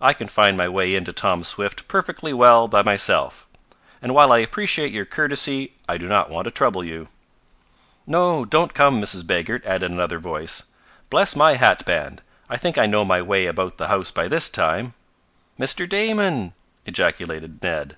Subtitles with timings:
[0.00, 3.46] I can find my way in to Tom Swift perfectly well by myself,
[4.02, 7.06] and while I appreciate your courtesy I do not want to trouble you."
[8.04, 9.24] "No, don't come, Mrs.
[9.24, 10.64] Baggert," added another voice.
[11.10, 14.48] "Bless my hat band, I think I know my way about the house by this
[14.48, 14.94] time!"
[15.60, 15.88] "Mr.
[15.88, 16.54] Damon!"
[16.84, 17.96] ejaculated Ned.